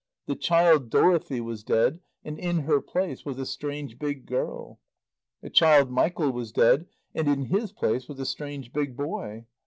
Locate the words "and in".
2.25-2.61, 7.13-7.43